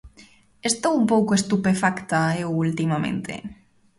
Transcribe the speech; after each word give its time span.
Estou 0.69 0.93
un 1.01 1.05
pouco 1.13 1.31
estupefacta 1.39 2.19
eu 2.43 2.49
ultimamente. 2.65 3.33